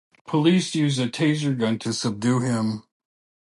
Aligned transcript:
Police 0.25 0.73
used 0.73 0.99
a 0.99 1.07
Taser 1.07 1.55
gun 1.55 1.77
to 1.77 1.93
subdue 1.93 2.39
him. 2.39 2.81